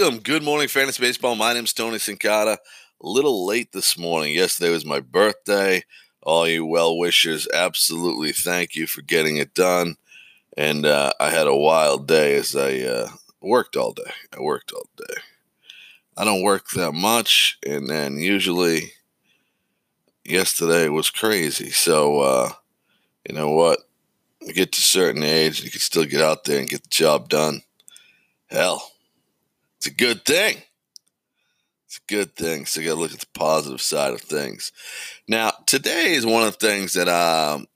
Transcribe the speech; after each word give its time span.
Welcome. 0.00 0.20
Good 0.20 0.42
morning, 0.42 0.66
Fantasy 0.66 1.02
Baseball. 1.02 1.36
My 1.36 1.52
name's 1.52 1.74
Tony 1.74 1.98
Cincotta. 1.98 2.54
A 2.54 3.06
little 3.06 3.44
late 3.44 3.72
this 3.72 3.98
morning. 3.98 4.34
Yesterday 4.34 4.70
was 4.70 4.86
my 4.86 5.00
birthday. 5.00 5.84
All 6.22 6.48
you 6.48 6.64
well 6.64 6.96
wishers, 6.96 7.46
absolutely 7.52 8.32
thank 8.32 8.74
you 8.74 8.86
for 8.86 9.02
getting 9.02 9.36
it 9.36 9.52
done. 9.52 9.96
And 10.56 10.86
uh, 10.86 11.12
I 11.20 11.28
had 11.28 11.46
a 11.46 11.54
wild 11.54 12.08
day 12.08 12.36
as 12.36 12.56
I 12.56 12.78
uh, 12.78 13.08
worked 13.42 13.76
all 13.76 13.92
day. 13.92 14.10
I 14.34 14.40
worked 14.40 14.72
all 14.72 14.88
day. 14.96 15.20
I 16.16 16.24
don't 16.24 16.42
work 16.42 16.70
that 16.70 16.92
much, 16.92 17.58
and 17.66 17.86
then 17.86 18.16
usually 18.16 18.94
yesterday 20.24 20.88
was 20.88 21.10
crazy. 21.10 21.68
So, 21.68 22.20
uh, 22.20 22.52
you 23.28 23.34
know 23.34 23.50
what? 23.50 23.80
You 24.40 24.54
get 24.54 24.72
to 24.72 24.78
a 24.78 24.80
certain 24.80 25.24
age, 25.24 25.62
you 25.62 25.70
can 25.70 25.80
still 25.80 26.06
get 26.06 26.22
out 26.22 26.44
there 26.44 26.58
and 26.58 26.70
get 26.70 26.84
the 26.84 26.88
job 26.88 27.28
done. 27.28 27.60
Hell, 28.46 28.90
it's 29.80 29.86
a 29.86 29.94
good 29.94 30.26
thing. 30.26 30.58
It's 31.86 31.96
a 31.96 32.12
good 32.12 32.36
thing. 32.36 32.66
So 32.66 32.80
you 32.80 32.88
got 32.88 32.96
to 32.96 33.00
look 33.00 33.14
at 33.14 33.20
the 33.20 33.26
positive 33.32 33.80
side 33.80 34.12
of 34.12 34.20
things. 34.20 34.72
Now, 35.26 35.52
today 35.66 36.12
is 36.12 36.26
one 36.26 36.42
of 36.46 36.58
the 36.58 36.66
things 36.66 36.92
that 36.92 37.08
um, 37.08 37.66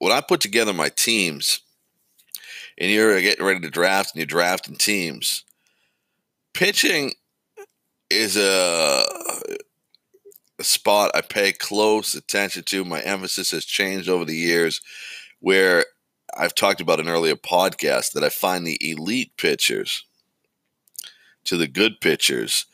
when 0.00 0.12
I 0.12 0.20
put 0.20 0.40
together 0.42 0.74
my 0.74 0.90
teams, 0.90 1.60
and 2.76 2.90
you're 2.90 3.18
getting 3.22 3.44
ready 3.44 3.60
to 3.60 3.70
draft, 3.70 4.10
and 4.12 4.20
you're 4.20 4.26
drafting 4.26 4.76
teams, 4.76 5.44
pitching 6.52 7.14
is 8.10 8.36
a, 8.36 9.04
a 10.58 10.64
spot 10.64 11.10
I 11.14 11.22
pay 11.22 11.52
close 11.52 12.14
attention 12.14 12.64
to. 12.64 12.84
My 12.84 13.00
emphasis 13.00 13.50
has 13.52 13.64
changed 13.64 14.10
over 14.10 14.26
the 14.26 14.36
years, 14.36 14.82
where 15.40 15.86
I've 16.36 16.54
talked 16.54 16.82
about 16.82 17.00
an 17.00 17.08
earlier 17.08 17.34
podcast 17.34 18.12
that 18.12 18.24
I 18.24 18.28
find 18.28 18.66
the 18.66 18.78
elite 18.82 19.32
pitchers 19.38 20.04
to 21.48 21.56
the 21.56 21.66
good 21.66 21.98
pitchers 22.02 22.66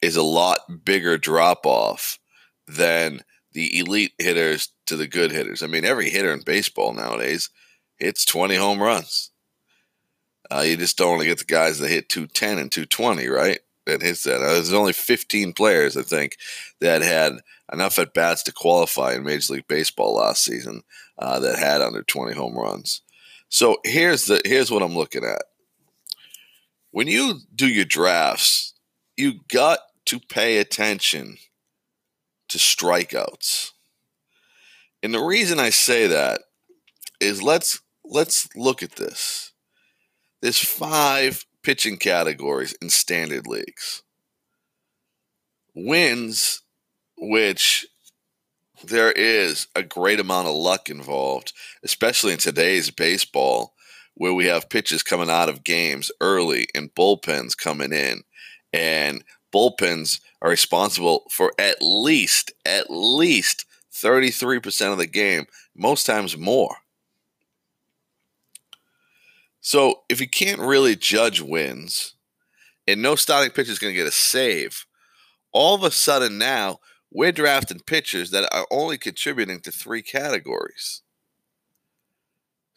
is 0.00 0.14
a 0.14 0.22
lot 0.22 0.84
bigger 0.84 1.18
drop 1.18 1.66
off 1.66 2.20
than 2.68 3.24
the 3.52 3.76
elite 3.76 4.12
hitters 4.18 4.68
to 4.86 4.94
the 4.94 5.08
good 5.08 5.32
hitters. 5.32 5.64
I 5.64 5.66
mean, 5.66 5.84
every 5.84 6.10
hitter 6.10 6.32
in 6.32 6.42
baseball 6.42 6.92
nowadays 6.92 7.50
hits 7.98 8.24
20 8.24 8.54
home 8.54 8.80
runs. 8.80 9.32
Uh, 10.48 10.60
you 10.60 10.76
just 10.76 10.96
don't 10.96 11.10
want 11.10 11.22
to 11.22 11.28
get 11.28 11.38
the 11.38 11.44
guys 11.44 11.80
that 11.80 11.90
hit 11.90 12.08
210 12.08 12.58
and 12.58 12.70
220, 12.70 13.26
right? 13.26 13.58
That 13.86 14.00
hits 14.00 14.22
that. 14.22 14.36
Uh, 14.36 14.54
there's 14.54 14.72
only 14.72 14.92
15 14.92 15.52
players, 15.52 15.96
I 15.96 16.02
think, 16.02 16.36
that 16.80 17.02
had 17.02 17.32
enough 17.72 17.98
at 17.98 18.14
bats 18.14 18.44
to 18.44 18.52
qualify 18.52 19.14
in 19.14 19.24
Major 19.24 19.54
League 19.54 19.66
Baseball 19.66 20.14
last 20.14 20.44
season 20.44 20.82
uh, 21.18 21.40
that 21.40 21.58
had 21.58 21.80
under 21.80 22.04
20 22.04 22.32
home 22.34 22.56
runs. 22.56 23.02
So 23.48 23.78
here's 23.84 24.26
the 24.26 24.40
here's 24.44 24.70
what 24.70 24.82
I'm 24.82 24.94
looking 24.94 25.24
at. 25.24 25.42
When 26.90 27.06
you 27.06 27.40
do 27.54 27.68
your 27.68 27.84
drafts, 27.84 28.74
you 29.16 29.40
got 29.48 29.78
to 30.06 30.18
pay 30.18 30.58
attention 30.58 31.38
to 32.48 32.58
strikeouts. 32.58 33.70
And 35.02 35.14
the 35.14 35.20
reason 35.20 35.60
I 35.60 35.70
say 35.70 36.06
that 36.08 36.42
is 37.20 37.42
let's 37.42 37.80
let's 38.04 38.48
look 38.56 38.82
at 38.82 38.96
this. 38.96 39.52
There's 40.42 40.58
five 40.58 41.44
pitching 41.62 41.96
categories 41.96 42.74
in 42.80 42.90
standard 42.90 43.46
leagues. 43.46 44.02
Wins, 45.74 46.62
which 47.16 47.86
there 48.82 49.12
is 49.12 49.68
a 49.76 49.82
great 49.82 50.18
amount 50.18 50.48
of 50.48 50.54
luck 50.54 50.88
involved, 50.88 51.52
especially 51.84 52.32
in 52.32 52.38
today's 52.38 52.90
baseball, 52.90 53.74
where 54.20 54.34
we 54.34 54.44
have 54.44 54.68
pitches 54.68 55.02
coming 55.02 55.30
out 55.30 55.48
of 55.48 55.64
games 55.64 56.12
early 56.20 56.68
and 56.74 56.94
bullpens 56.94 57.56
coming 57.56 57.90
in. 57.90 58.20
And 58.70 59.24
bullpens 59.50 60.20
are 60.42 60.50
responsible 60.50 61.24
for 61.30 61.54
at 61.58 61.78
least, 61.80 62.52
at 62.66 62.90
least 62.90 63.64
33% 63.94 64.92
of 64.92 64.98
the 64.98 65.06
game, 65.06 65.46
most 65.74 66.04
times 66.04 66.36
more. 66.36 66.76
So 69.62 70.02
if 70.10 70.20
you 70.20 70.28
can't 70.28 70.60
really 70.60 70.96
judge 70.96 71.40
wins 71.40 72.12
and 72.86 73.00
no 73.00 73.14
starting 73.14 73.52
pitcher 73.52 73.72
is 73.72 73.78
going 73.78 73.94
to 73.94 73.98
get 73.98 74.06
a 74.06 74.12
save, 74.12 74.84
all 75.50 75.74
of 75.74 75.82
a 75.82 75.90
sudden 75.90 76.36
now 76.36 76.80
we're 77.10 77.32
drafting 77.32 77.80
pitchers 77.80 78.32
that 78.32 78.54
are 78.54 78.66
only 78.70 78.98
contributing 78.98 79.60
to 79.60 79.72
three 79.72 80.02
categories. 80.02 81.00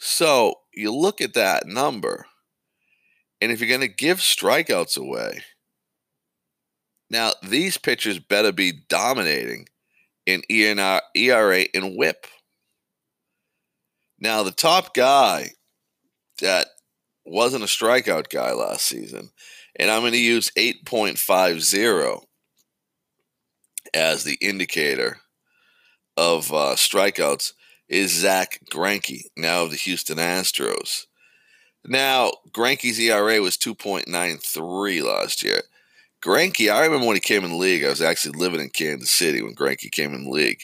So 0.06 0.56
you 0.74 0.94
look 0.94 1.22
at 1.22 1.34
that 1.36 1.66
number, 1.66 2.25
and 3.40 3.53
if 3.53 3.62
you're 3.62 3.69
going 3.69 3.80
to 3.80 3.88
give 3.88 4.18
strikeouts 4.18 4.97
away, 4.97 5.44
now 7.09 7.31
these 7.41 7.78
pitchers 7.78 8.19
better 8.19 8.52
be 8.52 8.84
dominating 8.90 9.69
in 10.25 10.42
ERA 10.50 11.66
and 11.74 11.96
WHIP. 11.96 12.28
Now 14.19 14.44
the 14.44 14.52
top 14.52 14.94
guy 14.94 15.52
that 16.42 16.68
wasn't 17.25 17.63
a 17.63 17.68
strikeout 17.68 18.28
guy 18.28 18.52
last 18.52 18.86
season, 18.86 19.30
and 19.80 19.90
I'm 19.90 20.02
going 20.02 20.12
to 20.12 20.19
use 20.19 20.52
8.50 20.58 22.25
as 23.94 24.25
the 24.25 24.38
indicator 24.42 25.19
of 26.18 26.52
uh, 26.52 26.75
strikeouts 26.75 27.53
is 27.90 28.12
Zach 28.12 28.60
Greinke, 28.72 29.26
now 29.36 29.64
of 29.64 29.72
the 29.72 29.78
Houston 29.78 30.18
Astros. 30.18 31.06
Now, 31.86 32.32
Greinke's 32.52 33.00
ERA 33.00 33.42
was 33.42 33.58
2.93 33.58 35.04
last 35.04 35.44
year. 35.44 35.62
Greinke, 36.22 36.72
I 36.72 36.86
remember 36.86 37.06
when 37.06 37.18
he 37.18 37.20
came 37.20 37.44
in 37.44 37.52
the 37.52 37.58
league, 37.58 37.84
I 37.84 37.90
was 37.90 38.02
actually 38.02 38.40
living 38.40 38.62
in 38.62 38.70
Kansas 38.70 39.12
City 39.12 39.42
when 39.42 39.56
Greinke 39.56 39.92
came 39.92 40.14
in 40.14 40.24
the 40.24 40.30
league. 40.30 40.64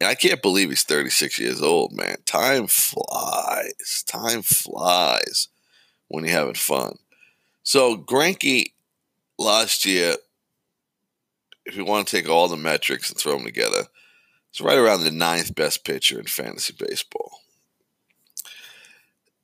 And 0.00 0.08
I 0.08 0.14
can't 0.14 0.42
believe 0.42 0.68
he's 0.68 0.82
36 0.82 1.38
years 1.38 1.62
old, 1.62 1.92
man. 1.92 2.16
Time 2.26 2.66
flies. 2.66 4.04
Time 4.06 4.42
flies 4.42 5.48
when 6.08 6.24
you're 6.24 6.34
having 6.34 6.54
fun. 6.54 6.98
So, 7.62 7.96
Greinke 7.96 8.72
last 9.38 9.86
year, 9.86 10.16
if 11.64 11.76
you 11.76 11.84
want 11.84 12.06
to 12.06 12.16
take 12.16 12.28
all 12.28 12.48
the 12.48 12.56
metrics 12.56 13.10
and 13.10 13.18
throw 13.18 13.36
them 13.36 13.44
together, 13.44 13.84
it's 14.50 14.60
right 14.60 14.78
around 14.78 15.02
the 15.02 15.10
ninth 15.10 15.54
best 15.54 15.84
pitcher 15.84 16.18
in 16.18 16.26
fantasy 16.26 16.74
baseball. 16.78 17.40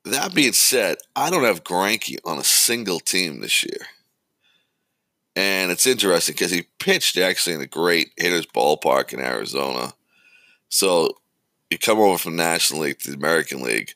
That 0.04 0.34
being 0.34 0.52
said, 0.52 0.98
I 1.16 1.30
don't 1.30 1.44
have 1.44 1.64
Greinke 1.64 2.18
on 2.24 2.38
a 2.38 2.44
single 2.44 3.00
team 3.00 3.40
this 3.40 3.64
year. 3.64 3.86
And 5.36 5.70
it's 5.70 5.86
interesting 5.86 6.34
because 6.34 6.50
he 6.50 6.66
pitched 6.78 7.16
actually 7.16 7.54
in 7.54 7.60
a 7.60 7.66
great 7.66 8.12
hitter's 8.16 8.46
ballpark 8.46 9.12
in 9.12 9.20
Arizona. 9.20 9.94
So 10.68 11.16
you 11.70 11.78
come 11.78 11.98
over 11.98 12.18
from 12.18 12.36
National 12.36 12.82
League 12.82 13.00
to 13.00 13.10
the 13.10 13.16
American 13.16 13.62
League, 13.62 13.94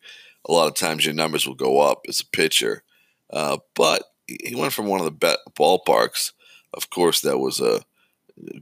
a 0.48 0.52
lot 0.52 0.68
of 0.68 0.74
times 0.74 1.04
your 1.04 1.14
numbers 1.14 1.46
will 1.46 1.54
go 1.54 1.80
up 1.80 2.06
as 2.08 2.20
a 2.20 2.26
pitcher. 2.26 2.82
Uh, 3.30 3.58
but 3.74 4.02
he 4.26 4.54
went 4.54 4.72
from 4.72 4.86
one 4.86 5.00
of 5.00 5.04
the 5.04 5.10
best 5.10 5.40
ballparks. 5.54 6.32
Of 6.72 6.90
course, 6.90 7.20
that 7.20 7.38
was 7.38 7.60
a 7.60 7.82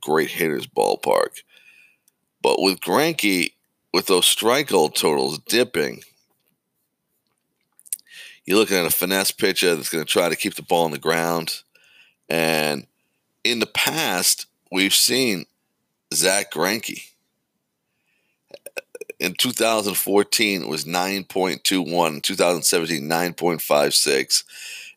great 0.00 0.30
hitter's 0.30 0.66
ballpark. 0.66 1.42
But 2.46 2.62
with 2.62 2.78
Greinke, 2.78 3.54
with 3.92 4.06
those 4.06 4.24
strikeout 4.24 4.94
totals 4.94 5.40
dipping, 5.40 6.04
you're 8.44 8.56
looking 8.56 8.76
at 8.76 8.86
a 8.86 8.90
finesse 8.90 9.32
pitcher 9.32 9.74
that's 9.74 9.88
going 9.88 10.04
to 10.04 10.08
try 10.08 10.28
to 10.28 10.36
keep 10.36 10.54
the 10.54 10.62
ball 10.62 10.84
on 10.84 10.92
the 10.92 10.98
ground. 10.98 11.62
And 12.28 12.86
in 13.42 13.58
the 13.58 13.66
past, 13.66 14.46
we've 14.70 14.94
seen 14.94 15.46
Zach 16.14 16.52
Greinke. 16.52 17.08
In 19.18 19.34
2014, 19.34 20.62
it 20.62 20.68
was 20.68 20.84
9.21. 20.84 22.22
2017, 22.22 23.02
9.56. 23.08 24.44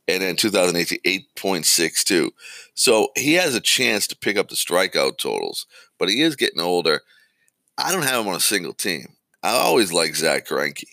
And 0.07 0.21
in 0.21 0.35
2018, 0.35 0.99
8.62. 1.35 2.29
So 2.75 3.09
he 3.15 3.33
has 3.33 3.55
a 3.55 3.59
chance 3.59 4.05
to 4.05 4.15
pick 4.15 4.37
up 4.37 4.49
the 4.49 4.55
strikeout 4.55 5.17
totals, 5.17 5.65
but 5.97 6.09
he 6.09 6.21
is 6.21 6.35
getting 6.35 6.61
older. 6.61 7.01
I 7.79 7.91
don't 7.91 8.03
have 8.03 8.21
him 8.21 8.27
on 8.27 8.35
a 8.35 8.41
single 8.41 8.73
team. 8.73 9.13
I 9.41 9.51
always 9.51 9.93
like 9.93 10.15
Zach 10.15 10.47
Greinke, 10.47 10.83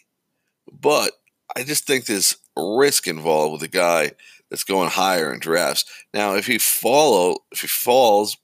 but 0.72 1.12
I 1.56 1.64
just 1.64 1.86
think 1.86 2.06
there's 2.06 2.36
risk 2.56 3.08
involved 3.08 3.54
with 3.54 3.62
a 3.62 3.72
guy 3.72 4.12
that's 4.50 4.64
going 4.64 4.88
higher 4.88 5.32
in 5.32 5.40
drafts. 5.40 5.84
Now, 6.14 6.34
if 6.36 6.46
he 6.46 6.58
follow, 6.58 7.38
if 7.50 7.62
he 7.62 7.66
falls, 7.66 8.36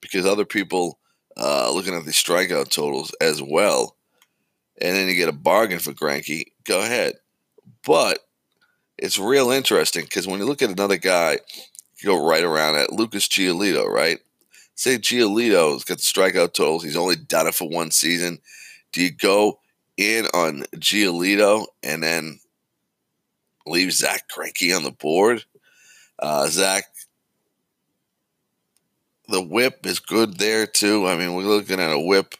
because 0.00 0.26
other 0.26 0.44
people 0.44 0.98
uh, 1.36 1.70
looking 1.72 1.94
at 1.94 2.04
the 2.04 2.10
strikeout 2.10 2.68
totals 2.70 3.14
as 3.20 3.42
well, 3.42 3.96
and 4.80 4.94
then 4.94 5.08
you 5.08 5.14
get 5.14 5.28
a 5.28 5.32
bargain 5.32 5.78
for 5.78 5.92
Greinke, 5.92 6.44
go 6.64 6.80
ahead. 6.80 7.14
But 7.84 8.18
it's 8.98 9.18
real 9.18 9.50
interesting 9.50 10.04
because 10.04 10.26
when 10.26 10.38
you 10.38 10.44
look 10.46 10.60
at 10.60 10.70
another 10.70 10.98
guy, 10.98 11.38
you 12.02 12.06
go 12.06 12.26
right 12.26 12.44
around 12.44 12.76
at 12.76 12.92
Lucas 12.92 13.26
Giolito, 13.26 13.86
right? 13.86 14.18
Say 14.80 14.96
Giolito's 14.96 15.84
got 15.84 15.98
the 15.98 16.02
strikeout 16.02 16.54
totals. 16.54 16.82
He's 16.82 16.96
only 16.96 17.16
done 17.16 17.46
it 17.46 17.54
for 17.54 17.68
one 17.68 17.90
season. 17.90 18.38
Do 18.92 19.02
you 19.02 19.10
go 19.10 19.60
in 19.98 20.24
on 20.32 20.64
Giolito 20.76 21.66
and 21.82 22.02
then 22.02 22.40
leave 23.66 23.92
Zach 23.92 24.24
Greinke 24.34 24.74
on 24.74 24.82
the 24.82 24.90
board? 24.90 25.44
Uh, 26.18 26.46
Zach, 26.46 26.84
the 29.28 29.42
whip 29.42 29.84
is 29.84 29.98
good 30.00 30.38
there 30.38 30.66
too. 30.66 31.06
I 31.06 31.14
mean, 31.14 31.34
we're 31.34 31.42
looking 31.42 31.78
at 31.78 31.92
a 31.92 32.00
whip 32.00 32.34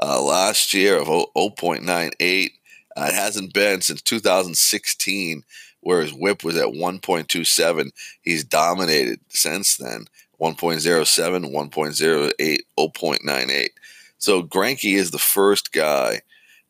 uh, 0.00 0.22
last 0.22 0.72
year 0.72 0.96
of 0.96 1.08
0.98. 1.08 2.50
Uh, 2.96 3.04
it 3.08 3.14
hasn't 3.14 3.52
been 3.52 3.80
since 3.80 4.00
2016, 4.00 5.42
where 5.80 6.02
his 6.02 6.14
whip 6.14 6.44
was 6.44 6.56
at 6.56 6.66
1.27. 6.66 7.90
He's 8.22 8.44
dominated 8.44 9.18
since 9.28 9.76
then 9.76 10.06
1.07, 10.40 11.52
1.08, 11.52 12.58
0.98. 12.78 13.68
So 14.18 14.42
Greinke 14.42 14.94
is 14.94 15.10
the 15.10 15.18
first 15.18 15.72
guy 15.72 16.20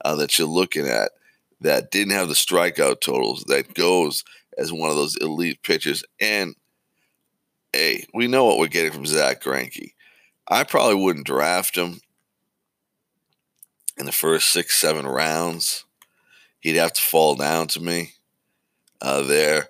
uh, 0.05 0.15
that 0.17 0.39
you're 0.39 0.49
looking 0.49 0.87
at 0.87 1.13
that 1.61 1.91
didn't 1.91 2.15
have 2.15 2.29
the 2.29 2.35
strikeout 2.35 3.01
totals 3.01 3.45
that 3.45 3.75
goes 3.75 4.25
as 4.57 4.73
one 4.73 4.91
of 4.91 4.97
those 4.97 5.17
elite 5.17 5.63
pitchers. 5.63 6.05
And 6.21 6.55
hey, 7.73 8.07
we 8.15 8.27
know 8.27 8.45
what 8.45 8.59
we're 8.59 8.69
getting 8.69 8.93
from 8.93 9.07
Zach 9.07 9.43
Greinke. 9.43 9.93
I 10.49 10.65
probably 10.65 10.97
wouldn't 10.97 11.27
draft 11.27 11.77
him 11.77 12.01
in 13.97 14.07
the 14.07 14.13
first 14.13 14.51
six, 14.51 14.79
seven 14.79 15.07
rounds. 15.07 15.85
He'd 16.61 16.77
have 16.77 16.93
to 16.95 17.03
fall 17.03 17.37
down 17.37 17.69
to 17.69 17.81
me 17.81 18.15
uh, 19.01 19.23
there. 19.23 19.69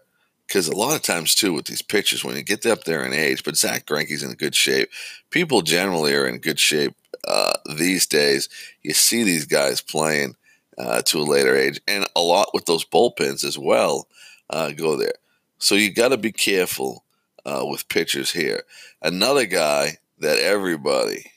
Because 0.50 0.67
a 0.67 0.75
lot 0.75 0.97
of 0.97 1.02
times, 1.02 1.37
too, 1.37 1.52
with 1.52 1.67
these 1.67 1.81
pitchers, 1.81 2.25
when 2.25 2.35
you 2.35 2.43
get 2.43 2.67
up 2.67 2.82
there 2.82 3.05
in 3.05 3.12
age, 3.12 3.44
but 3.44 3.56
Zach 3.56 3.87
Greinke's 3.87 4.25
in 4.25 4.32
good 4.32 4.56
shape. 4.56 4.91
People 5.31 5.62
generally 5.62 6.12
are 6.12 6.26
in 6.26 6.38
good 6.38 6.58
shape 6.58 6.97
uh, 7.29 7.52
these 7.76 8.05
days. 8.05 8.49
You 8.82 8.93
see 8.93 9.23
these 9.23 9.44
guys 9.44 9.81
playing 9.81 10.35
uh, 10.76 11.02
to 11.02 11.20
a 11.20 11.23
later 11.23 11.55
age, 11.55 11.81
and 11.87 12.05
a 12.17 12.20
lot 12.20 12.49
with 12.52 12.64
those 12.64 12.85
bullpens 12.85 13.44
as 13.44 13.56
well 13.56 14.08
uh, 14.50 14.73
go 14.73 14.97
there. 14.97 15.14
So 15.58 15.76
you 15.76 15.94
got 15.94 16.08
to 16.08 16.17
be 16.17 16.32
careful 16.32 17.05
uh, 17.47 17.64
with 17.64 17.88
pitchers 17.88 18.32
here. 18.32 18.64
Another 19.00 19.47
guy 19.47 19.99
that 20.19 20.41
everybody 20.41 21.31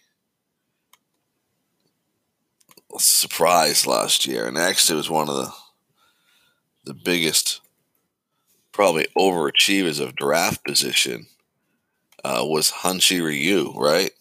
surprised 2.98 3.86
last 3.86 4.26
year, 4.26 4.48
and 4.48 4.58
actually 4.58 4.98
was 4.98 5.10
one 5.10 5.30
of 5.30 5.36
the 5.36 5.54
the 6.86 6.96
biggest, 6.96 7.62
probably 8.74 9.08
overachievers 9.18 10.02
of 10.02 10.16
draft 10.16 10.66
position, 10.66 11.28
uh, 12.26 12.44
was 12.44 12.72
Hyun-Jin 12.72 13.24
Ryu, 13.24 13.74
right? 13.78 14.12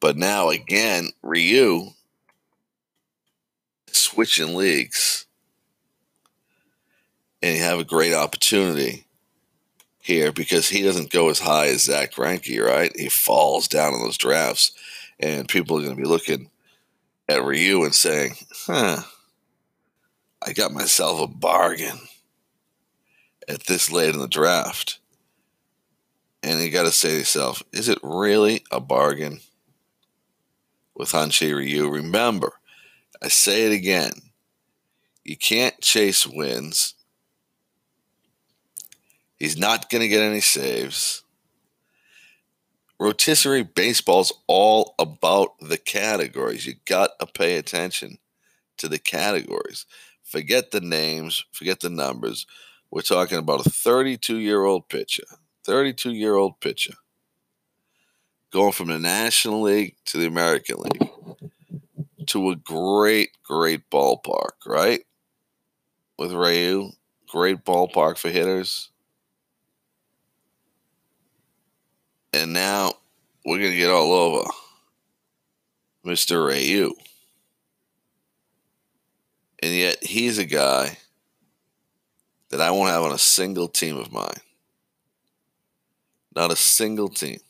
But 0.00 0.16
now 0.16 0.48
again, 0.48 1.10
Ryu 1.22 1.90
switching 3.86 4.54
leagues, 4.54 5.26
and 7.42 7.56
you 7.56 7.62
have 7.62 7.78
a 7.78 7.84
great 7.84 8.14
opportunity 8.14 9.06
here 10.00 10.32
because 10.32 10.68
he 10.68 10.82
doesn't 10.82 11.10
go 11.10 11.28
as 11.30 11.38
high 11.38 11.68
as 11.68 11.84
Zach 11.84 12.14
Greinke, 12.14 12.62
right? 12.62 12.92
He 12.96 13.08
falls 13.08 13.68
down 13.68 13.94
in 13.94 14.00
those 14.00 14.18
drafts, 14.18 14.72
and 15.20 15.48
people 15.48 15.78
are 15.78 15.82
going 15.82 15.96
to 15.96 16.02
be 16.02 16.08
looking 16.08 16.50
at 17.28 17.42
Ryu 17.42 17.84
and 17.84 17.94
saying, 17.94 18.36
"Huh, 18.66 19.02
I 20.42 20.52
got 20.52 20.72
myself 20.72 21.20
a 21.20 21.26
bargain 21.26 22.00
at 23.48 23.66
this 23.66 23.90
late 23.90 24.14
in 24.14 24.20
the 24.20 24.28
draft." 24.28 24.98
And 26.42 26.60
you 26.60 26.70
got 26.70 26.84
to 26.84 26.92
say 26.92 27.10
to 27.10 27.18
yourself, 27.18 27.62
"Is 27.72 27.88
it 27.88 27.98
really 28.02 28.64
a 28.70 28.80
bargain?" 28.80 29.40
with 30.94 31.10
Hyun-Jin 31.10 31.56
Ryu. 31.56 31.88
Remember, 31.88 32.52
I 33.22 33.28
say 33.28 33.66
it 33.66 33.72
again. 33.72 34.12
You 35.24 35.36
can't 35.36 35.80
chase 35.80 36.26
wins. 36.26 36.94
He's 39.36 39.56
not 39.56 39.90
going 39.90 40.02
to 40.02 40.08
get 40.08 40.22
any 40.22 40.40
saves. 40.40 41.22
Rotisserie 43.00 43.64
baseball's 43.64 44.32
all 44.46 44.94
about 44.98 45.58
the 45.60 45.78
categories. 45.78 46.66
You 46.66 46.74
got 46.84 47.18
to 47.18 47.26
pay 47.26 47.56
attention 47.56 48.18
to 48.76 48.88
the 48.88 48.98
categories. 48.98 49.86
Forget 50.22 50.70
the 50.70 50.80
names, 50.80 51.44
forget 51.50 51.80
the 51.80 51.90
numbers. 51.90 52.46
We're 52.94 53.00
talking 53.00 53.38
about 53.38 53.66
a 53.66 53.68
32 53.68 54.38
year 54.38 54.62
old 54.62 54.88
pitcher. 54.88 55.24
32 55.64 56.12
year 56.12 56.36
old 56.36 56.60
pitcher 56.60 56.94
going 58.52 58.70
from 58.70 58.86
the 58.86 59.00
National 59.00 59.62
League 59.62 59.96
to 60.04 60.16
the 60.16 60.26
American 60.26 60.76
League 60.78 61.10
to 62.28 62.50
a 62.50 62.54
great, 62.54 63.30
great 63.42 63.90
ballpark, 63.90 64.52
right? 64.64 65.00
With 66.20 66.30
Ryu, 66.30 66.90
great 67.26 67.64
ballpark 67.64 68.16
for 68.16 68.30
hitters. 68.30 68.90
And 72.32 72.52
now 72.52 72.92
we're 73.44 73.58
going 73.58 73.72
to 73.72 73.76
get 73.76 73.90
all 73.90 74.12
over 74.12 74.48
Mr. 76.06 76.46
Ryu. 76.46 76.92
And 79.60 79.74
yet 79.74 80.04
he's 80.04 80.38
a 80.38 80.44
guy 80.44 80.98
that 82.54 82.60
I 82.60 82.70
won't 82.70 82.90
have 82.90 83.02
on 83.02 83.10
a 83.10 83.18
single 83.18 83.66
team 83.66 83.96
of 83.96 84.12
mine. 84.12 84.38
Not 86.36 86.52
a 86.52 86.56
single 86.56 87.08
team. 87.08 87.40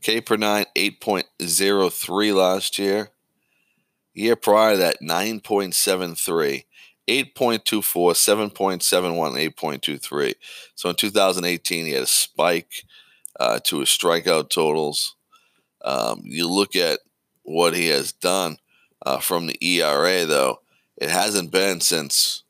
K 0.00 0.22
per 0.22 0.36
nine, 0.36 0.64
8.03 0.74 2.34
last 2.34 2.78
year. 2.78 3.10
Year 4.14 4.34
prior 4.34 4.72
to 4.72 4.78
that, 4.78 5.02
9.73. 5.02 6.64
8.24, 7.06 8.52
7.71, 8.54 9.52
8.23. 9.54 10.34
So 10.74 10.88
in 10.88 10.96
2018, 10.96 11.84
he 11.84 11.92
had 11.92 12.04
a 12.04 12.06
spike 12.06 12.84
uh, 13.38 13.60
to 13.64 13.80
his 13.80 13.90
strikeout 13.90 14.48
totals. 14.48 15.16
Um, 15.84 16.22
you 16.24 16.48
look 16.48 16.74
at 16.74 17.00
what 17.42 17.74
he 17.74 17.88
has 17.88 18.10
done 18.12 18.56
uh, 19.04 19.18
from 19.18 19.46
the 19.46 19.58
ERA, 19.62 20.24
though, 20.24 20.60
it 20.96 21.10
hasn't 21.10 21.50
been 21.50 21.80
since, 21.80 22.44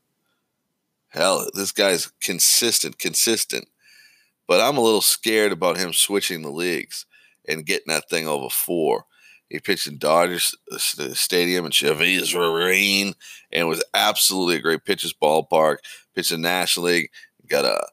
hell, 1.09 1.49
this 1.55 1.73
guy's 1.73 2.13
consistent, 2.21 2.99
consistent. 2.99 3.69
But 4.47 4.61
I'm 4.61 4.77
a 4.77 4.83
little 4.83 5.01
scared 5.01 5.53
about 5.53 5.77
him 5.77 5.93
switching 5.93 6.43
the 6.43 6.51
leagues 6.51 7.07
and 7.49 7.67
getting 7.67 7.93
that 7.93 8.09
thing 8.09 8.29
over 8.29 8.49
four. 8.49 9.05
He 9.49 9.61
pitched 9.61 9.87
in 9.87 9.99
Dodgers 9.99 10.55
Stadium 10.79 11.67
in 11.67 11.71
Chavez 11.71 12.35
Ravine 12.35 13.15
and 13.53 13.69
was 13.69 13.83
absolutely 13.95 14.57
a 14.57 14.61
great 14.61 14.85
pitcher's 14.85 15.15
ballpark. 15.15 15.79
Pitched 16.15 16.33
in 16.33 16.43
National 16.43 16.87
League, 16.87 17.11
got 17.49 17.65
a, 17.65 17.87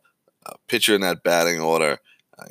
a 0.45 0.55
pitcher 0.67 0.95
in 0.95 1.01
that 1.01 1.23
batting 1.23 1.59
order. 1.59 1.99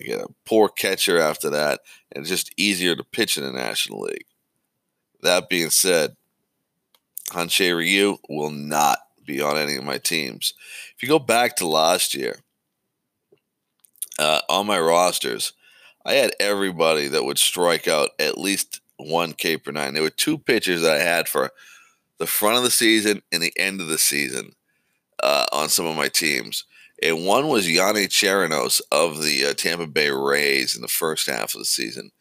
Get 0.01 0.21
a 0.21 0.29
poor 0.47 0.69
catcher 0.69 1.19
after 1.19 1.51
that, 1.51 1.81
and 2.13 2.25
just 2.25 2.55
easier 2.57 2.97
to 2.97 3.05
pitch 3.05 3.37
in 3.37 3.45
the 3.45 3.53
National 3.53 4.01
League. 4.01 4.25
That 5.21 5.51
being 5.51 5.69
said, 5.69 6.17
Hyun-Jin 7.33 7.77
Ryu 7.77 8.19
will 8.29 8.51
not 8.51 8.99
be 9.27 9.41
on 9.41 9.57
any 9.57 9.77
of 9.77 9.85
my 9.85 9.99
teams. 9.99 10.55
If 10.97 11.03
you 11.03 11.09
go 11.09 11.19
back 11.19 11.57
to 11.57 11.67
last 11.67 12.15
year, 12.15 12.41
uh, 14.19 14.41
on 14.49 14.67
my 14.67 14.79
rosters, 14.79 15.53
I 16.05 16.15
had 16.15 16.33
everybody 16.41 17.09
that 17.09 17.25
would 17.25 17.39
strike 17.39 17.89
out 17.89 18.11
at 18.19 18.39
least 18.39 18.81
one 18.97 19.33
K 19.33 19.57
per 19.57 19.71
nine. 19.71 19.95
There 19.95 20.03
were 20.03 20.11
two 20.11 20.39
pitchers 20.39 20.83
that 20.83 21.01
I 21.01 21.03
had 21.03 21.29
for 21.29 21.51
the 22.19 22.27
front 22.27 22.57
of 22.57 22.63
the 22.63 22.71
season 22.71 23.23
and 23.33 23.43
the 23.43 23.53
end 23.57 23.81
of 23.81 23.89
the 23.89 23.99
season 23.99 24.53
uh, 25.23 25.47
on 25.53 25.69
some 25.69 25.87
of 25.87 25.97
my 25.97 26.09
teams. 26.09 26.65
And 27.03 27.27
one 27.27 27.49
was 27.49 27.67
Yonny 27.67 28.07
Chirinos 28.07 28.81
of 28.93 29.23
the 29.23 29.47
uh, 29.47 29.55
Tampa 29.55 29.87
Bay 29.87 30.11
Rays 30.11 30.77
in 30.77 30.83
the 30.83 30.89
first 30.89 31.29
half 31.29 31.55
of 31.55 31.61
the 31.61 31.65
season. 31.65 32.13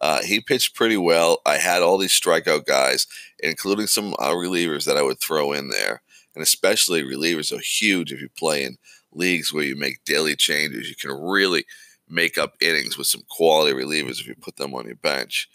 Uh, 0.00 0.22
he 0.22 0.40
pitched 0.40 0.74
pretty 0.74 0.96
well. 0.96 1.40
I 1.46 1.56
had 1.56 1.82
all 1.82 1.98
these 1.98 2.18
strikeout 2.18 2.66
guys, 2.66 3.06
including 3.38 3.86
some 3.86 4.14
uh, 4.18 4.30
relievers 4.30 4.84
that 4.84 4.96
I 4.96 5.02
would 5.02 5.20
throw 5.20 5.52
in 5.52 5.70
there. 5.70 6.02
And 6.34 6.42
especially 6.42 7.02
relievers 7.02 7.50
are 7.56 7.60
huge 7.60 8.12
if 8.12 8.20
you 8.20 8.28
play 8.36 8.64
in 8.64 8.76
leagues 9.12 9.52
where 9.52 9.64
you 9.64 9.74
make 9.74 10.04
daily 10.04 10.36
changes. 10.36 10.88
You 10.88 10.96
can 10.96 11.10
really– 11.18 11.64
make 12.08 12.38
up 12.38 12.54
innings 12.60 12.96
with 12.96 13.06
some 13.06 13.22
quality 13.28 13.74
relievers 13.74 14.20
if 14.20 14.26
you 14.26 14.34
put 14.34 14.56
them 14.56 14.74
on 14.74 14.86
your 14.86 14.96
bench. 14.96 15.48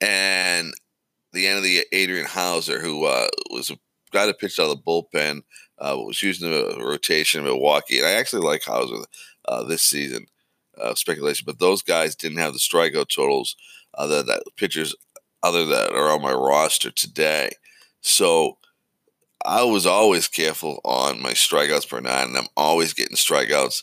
And 0.00 0.72
the 1.32 1.46
end 1.46 1.58
of 1.58 1.64
the 1.64 1.84
Adrian 1.92 2.26
Houser, 2.26 2.80
who 2.80 3.04
uh, 3.04 3.28
was 3.50 3.70
a 3.70 3.76
guy 4.12 4.26
that 4.26 4.38
pitched 4.38 4.58
out 4.58 4.70
of 4.70 4.76
the 4.76 4.82
bullpen, 4.82 5.42
uh, 5.78 5.96
was 5.96 6.22
using 6.22 6.50
the 6.50 6.76
rotation 6.78 7.40
in 7.40 7.46
Milwaukee. 7.46 7.98
And 7.98 8.06
I 8.06 8.12
actually 8.12 8.42
like 8.42 8.64
Houser 8.64 9.04
uh, 9.46 9.64
this 9.64 9.82
season, 9.82 10.26
uh, 10.80 10.94
speculation. 10.94 11.44
But 11.46 11.58
those 11.58 11.82
guys 11.82 12.14
didn't 12.14 12.38
have 12.38 12.52
the 12.52 12.58
strikeout 12.58 13.08
totals 13.08 13.56
other 13.96 14.22
that 14.22 14.42
pitchers 14.56 14.94
other 15.42 15.64
that 15.66 15.92
are 15.92 16.10
on 16.10 16.22
my 16.22 16.32
roster 16.32 16.90
today. 16.90 17.50
So 18.00 18.58
I 19.44 19.62
was 19.64 19.84
always 19.86 20.26
careful 20.26 20.80
on 20.84 21.20
my 21.20 21.32
strikeouts 21.32 21.88
per 21.88 22.00
nine, 22.00 22.28
and 22.28 22.36
I'm 22.38 22.48
always 22.56 22.94
getting 22.94 23.16
strikeouts 23.16 23.82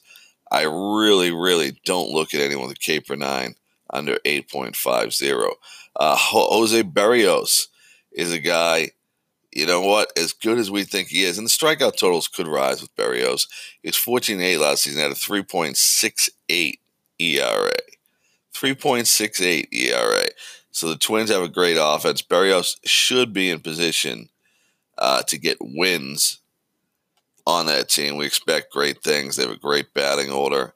I 0.52 0.64
really, 0.64 1.32
really 1.32 1.80
don't 1.86 2.12
look 2.12 2.34
at 2.34 2.42
anyone 2.42 2.68
with 2.68 2.78
a 2.78 2.80
K 2.80 3.00
per 3.00 3.16
nine 3.16 3.56
under 3.90 4.18
8.50. 4.26 5.54
Uh, 5.96 6.16
Jose 6.18 6.84
Berrios 6.84 7.68
is 8.12 8.34
a 8.34 8.40
guy 8.40 8.92
you 9.52 9.66
know 9.66 9.82
what? 9.82 10.18
As 10.18 10.34
good 10.34 10.58
as 10.58 10.72
we 10.72 10.84
think 10.84 11.10
he 11.10 11.24
is, 11.24 11.38
and 11.38 11.46
the 11.46 11.52
strikeout 11.52 11.98
totals 11.98 12.28
could 12.28 12.48
rise 12.48 12.82
with 12.82 12.96
Berrios. 12.96 13.48
He 13.82 13.90
was 13.90 13.98
14 13.98 14.40
8 14.40 14.58
last 14.58 14.84
season 14.84 15.02
at 15.02 15.12
a 15.12 15.16
3.68 15.16 16.80
ERA. 17.20 17.72
3.68 18.54 19.68
ERA. 19.74 20.26
So 20.72 20.88
the 20.88 20.98
Twins 20.98 21.30
have 21.30 21.42
a 21.42 21.50
great 21.50 21.78
offense. 21.80 22.22
Berrios 22.22 22.78
should 22.86 23.34
be 23.34 23.50
in 23.50 23.60
position 23.60 24.30
uh, 24.98 25.24
to 25.24 25.38
get 25.38 25.58
wins 25.60 26.40
on 27.46 27.66
that 27.66 27.90
team. 27.90 28.16
We 28.16 28.26
expect 28.26 28.72
great 28.72 29.04
things. 29.04 29.36
They 29.36 29.44
have 29.44 29.52
a 29.52 29.58
great 29.58 29.94
batting 29.94 30.32
order. 30.32 30.74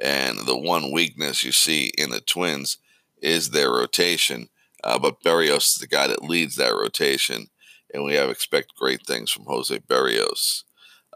And 0.00 0.40
the 0.40 0.56
one 0.56 0.92
weakness 0.92 1.42
you 1.42 1.52
see 1.52 1.92
in 1.96 2.10
the 2.10 2.20
Twins 2.20 2.78
is 3.20 3.50
their 3.50 3.70
rotation. 3.70 4.48
Uh, 4.84 4.98
but 4.98 5.22
Berrios 5.22 5.72
is 5.72 5.78
the 5.78 5.86
guy 5.86 6.06
that 6.06 6.22
leads 6.22 6.56
that 6.56 6.74
rotation 6.74 7.48
and 7.92 8.04
we 8.04 8.14
have 8.14 8.30
expect 8.30 8.76
great 8.76 9.06
things 9.06 9.30
from 9.30 9.44
Jose 9.44 9.76
Berrios 9.80 10.64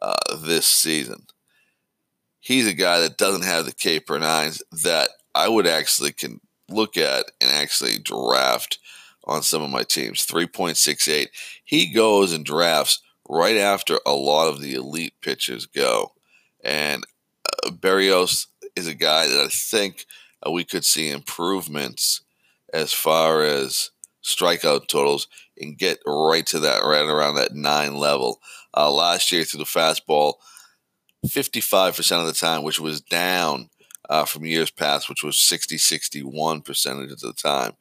uh, 0.00 0.36
this 0.36 0.66
season. 0.66 1.26
He's 2.40 2.66
a 2.66 2.74
guy 2.74 3.00
that 3.00 3.18
doesn't 3.18 3.44
have 3.44 3.66
the 3.66 3.72
K 3.72 4.00
per 4.00 4.18
nines 4.18 4.62
that 4.82 5.10
I 5.34 5.48
would 5.48 5.66
actually 5.66 6.12
can 6.12 6.40
look 6.68 6.96
at 6.96 7.26
and 7.40 7.50
actually 7.50 7.98
draft 7.98 8.78
on 9.24 9.42
some 9.42 9.62
of 9.62 9.70
my 9.70 9.84
teams. 9.84 10.26
3.68. 10.26 11.28
He 11.64 11.92
goes 11.92 12.32
and 12.32 12.44
drafts 12.44 13.00
right 13.28 13.56
after 13.56 13.98
a 14.04 14.12
lot 14.12 14.48
of 14.48 14.60
the 14.60 14.74
elite 14.74 15.14
pitchers 15.20 15.66
go. 15.66 16.12
And 16.64 17.04
uh, 17.64 17.70
Berrios 17.70 18.46
is 18.74 18.86
a 18.86 18.94
guy 18.94 19.28
that 19.28 19.40
I 19.40 19.48
think 19.48 20.06
uh, 20.44 20.50
we 20.50 20.64
could 20.64 20.84
see 20.84 21.10
improvements 21.10 22.22
as 22.72 22.92
far 22.92 23.42
as 23.42 23.90
strikeout 24.24 24.88
totals 24.88 25.28
and 25.58 25.78
get 25.78 25.98
right 26.06 26.46
to 26.46 26.60
that, 26.60 26.82
right 26.84 27.04
around 27.04 27.34
that 27.36 27.54
nine 27.54 27.96
level. 27.96 28.40
Uh, 28.74 28.90
last 28.90 29.32
year 29.32 29.44
through 29.44 29.58
the 29.58 29.64
fastball, 29.64 30.34
55% 31.26 32.20
of 32.20 32.26
the 32.26 32.32
time, 32.32 32.62
which 32.62 32.80
was 32.80 33.00
down 33.00 33.70
uh, 34.08 34.24
from 34.24 34.44
years 34.44 34.70
past, 34.70 35.08
which 35.08 35.22
was 35.22 35.38
60, 35.40 35.78
61 35.78 36.62
percentage 36.62 37.12
of 37.12 37.20
the 37.20 37.32
time. 37.32 37.72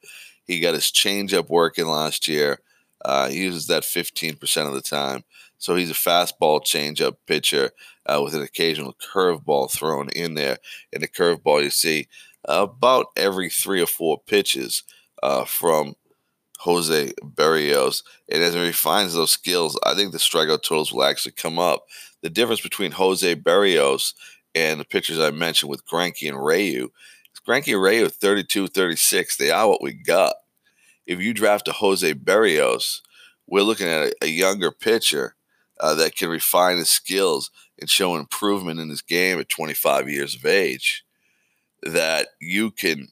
He 0.44 0.60
got 0.60 0.74
his 0.74 0.92
changeup 0.92 1.48
working 1.48 1.86
last 1.86 2.28
year. 2.28 2.60
Uh, 3.04 3.28
he 3.28 3.42
uses 3.42 3.66
that 3.66 3.82
15% 3.82 4.66
of 4.66 4.74
the 4.74 4.80
time. 4.80 5.24
So 5.58 5.76
he's 5.76 5.90
a 5.90 5.94
fastball 5.94 6.60
changeup 6.60 7.16
pitcher 7.26 7.70
uh, 8.06 8.20
with 8.22 8.34
an 8.34 8.42
occasional 8.42 8.94
curveball 8.94 9.70
thrown 9.70 10.08
in 10.10 10.34
there. 10.34 10.58
And 10.92 11.02
the 11.02 11.08
curveball 11.08 11.62
you 11.62 11.70
see 11.70 12.08
about 12.44 13.06
every 13.16 13.48
three 13.48 13.80
or 13.80 13.86
four 13.86 14.20
pitches 14.26 14.82
uh, 15.22 15.44
from 15.44 15.94
Jose 16.62 17.12
Berrios. 17.24 18.04
And 18.30 18.42
as 18.42 18.54
he 18.54 18.60
refines 18.60 19.14
those 19.14 19.32
skills, 19.32 19.76
I 19.84 19.94
think 19.94 20.12
the 20.12 20.18
strikeout 20.18 20.62
totals 20.62 20.92
will 20.92 21.02
actually 21.02 21.32
come 21.32 21.58
up. 21.58 21.86
The 22.22 22.30
difference 22.30 22.60
between 22.60 22.92
Jose 22.92 23.34
Berrios 23.34 24.14
and 24.54 24.78
the 24.78 24.84
pitchers 24.84 25.18
I 25.18 25.32
mentioned 25.32 25.70
with 25.70 25.84
Greinke 25.86 26.28
and 26.28 26.42
Ryu, 26.42 26.90
Greinke 27.46 27.72
and 27.72 27.82
Ryu 27.82 28.08
32, 28.08 28.68
36, 28.68 29.36
they 29.36 29.50
are 29.50 29.68
what 29.68 29.82
we 29.82 29.92
got. 29.92 30.34
If 31.04 31.20
you 31.20 31.34
draft 31.34 31.66
a 31.66 31.72
Jose 31.72 32.14
Berrios, 32.14 33.00
we're 33.48 33.62
looking 33.62 33.88
at 33.88 34.04
a, 34.04 34.12
a 34.22 34.28
younger 34.28 34.70
pitcher 34.70 35.34
uh, 35.80 35.96
that 35.96 36.14
can 36.14 36.28
refine 36.28 36.76
his 36.76 36.90
skills 36.90 37.50
and 37.80 37.90
show 37.90 38.14
improvement 38.14 38.78
in 38.78 38.88
his 38.88 39.02
game 39.02 39.40
at 39.40 39.48
25 39.48 40.08
years 40.08 40.36
of 40.36 40.46
age. 40.46 41.04
That 41.82 42.28
you 42.40 42.70
can 42.70 43.08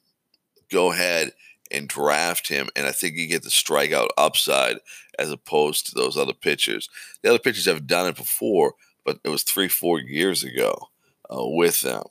go 0.71 0.93
ahead 0.93 1.33
and 1.71 1.87
draft 1.87 2.47
him. 2.47 2.69
And 2.75 2.85
I 2.85 2.91
think 2.91 3.15
you 3.15 3.27
get 3.27 3.43
the 3.43 3.49
strikeout 3.49 4.09
upside 4.17 4.77
as 5.17 5.31
opposed 5.31 5.87
to 5.87 5.95
those 5.95 6.17
other 6.17 6.33
pitchers. 6.33 6.89
The 7.21 7.29
other 7.29 7.39
pitchers 7.39 7.65
have 7.65 7.87
done 7.87 8.07
it 8.07 8.15
before, 8.15 8.73
but 9.05 9.19
it 9.23 9.29
was 9.29 9.43
three, 9.43 9.67
four 9.67 9.99
years 9.99 10.43
ago 10.43 10.89
uh, 11.29 11.45
with 11.45 11.81
them. 11.81 12.03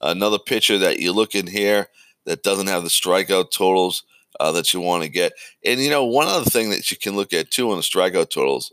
Another 0.00 0.38
pitcher 0.38 0.78
that 0.78 0.98
you 0.98 1.12
look 1.12 1.34
in 1.34 1.46
here 1.46 1.88
that 2.24 2.42
doesn't 2.42 2.68
have 2.68 2.82
the 2.82 2.88
strikeout 2.88 3.50
totals 3.50 4.04
uh, 4.38 4.52
that 4.52 4.72
you 4.72 4.80
want 4.80 5.02
to 5.02 5.08
get. 5.08 5.32
And, 5.64 5.80
you 5.80 5.90
know, 5.90 6.04
one 6.04 6.26
other 6.26 6.48
thing 6.48 6.70
that 6.70 6.90
you 6.90 6.96
can 6.96 7.16
look 7.16 7.32
at 7.32 7.50
too 7.50 7.70
on 7.70 7.76
the 7.76 7.82
strikeout 7.82 8.30
totals, 8.30 8.72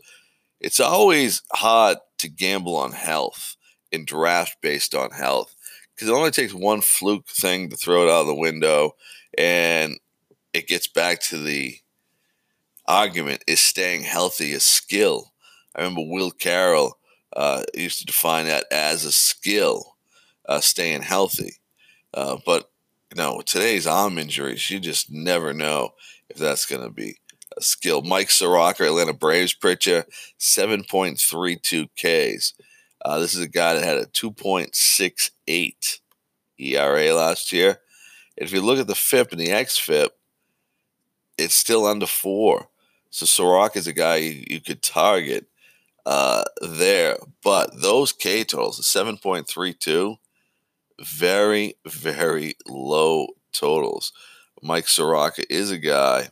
it's 0.60 0.80
always 0.80 1.42
hard 1.52 1.98
to 2.18 2.28
gamble 2.28 2.76
on 2.76 2.92
health 2.92 3.56
and 3.92 4.06
draft 4.06 4.56
based 4.62 4.94
on 4.94 5.10
health 5.10 5.54
because 5.94 6.08
it 6.08 6.14
only 6.14 6.30
takes 6.30 6.54
one 6.54 6.80
fluke 6.80 7.26
thing 7.28 7.68
to 7.70 7.76
throw 7.76 8.04
it 8.06 8.10
out 8.10 8.22
of 8.22 8.26
the 8.26 8.34
window. 8.34 8.92
And 9.36 9.98
it 10.58 10.66
gets 10.66 10.86
back 10.86 11.20
to 11.20 11.38
the 11.38 11.76
argument 12.86 13.44
is 13.46 13.60
staying 13.60 14.02
healthy 14.02 14.52
a 14.52 14.60
skill? 14.60 15.32
I 15.74 15.82
remember 15.82 16.02
Will 16.04 16.30
Carroll 16.30 16.98
uh, 17.34 17.62
used 17.74 18.00
to 18.00 18.06
define 18.06 18.46
that 18.46 18.64
as 18.72 19.04
a 19.04 19.12
skill, 19.12 19.96
uh, 20.48 20.60
staying 20.60 21.02
healthy. 21.02 21.54
Uh, 22.12 22.38
but 22.44 22.70
you 23.10 23.22
know, 23.22 23.40
today's 23.40 23.86
arm 23.86 24.18
injuries, 24.18 24.68
you 24.68 24.80
just 24.80 25.10
never 25.10 25.54
know 25.54 25.90
if 26.28 26.36
that's 26.36 26.66
going 26.66 26.82
to 26.82 26.90
be 26.90 27.16
a 27.56 27.62
skill. 27.62 28.02
Mike 28.02 28.30
Soroka, 28.30 28.84
Atlanta 28.84 29.12
Braves 29.12 29.54
pitcher, 29.54 30.04
7.32 30.38 31.88
Ks. 31.96 32.54
Uh, 33.04 33.18
this 33.18 33.34
is 33.34 33.40
a 33.40 33.48
guy 33.48 33.74
that 33.74 33.84
had 33.84 33.98
a 33.98 34.06
2.68 34.06 36.00
ERA 36.58 37.14
last 37.14 37.52
year. 37.52 37.80
If 38.36 38.52
you 38.52 38.60
look 38.60 38.78
at 38.78 38.86
the 38.86 38.94
FIP 38.94 39.32
and 39.32 39.40
the 39.40 39.48
XFIP, 39.48 40.08
it's 41.38 41.54
still 41.54 41.86
under 41.86 42.06
four. 42.06 42.68
So 43.10 43.24
Soroka 43.24 43.78
is 43.78 43.86
a 43.86 43.92
guy 43.92 44.16
you, 44.16 44.44
you 44.48 44.60
could 44.60 44.82
target 44.82 45.46
uh, 46.04 46.44
there. 46.60 47.16
But 47.42 47.80
those 47.80 48.12
K 48.12 48.44
totals, 48.44 48.80
7.32, 48.80 50.18
very, 51.00 51.74
very 51.86 52.54
low 52.66 53.28
totals. 53.52 54.12
Mike 54.62 54.88
Soroka 54.88 55.42
is 55.52 55.70
a 55.70 55.78
guy 55.78 56.30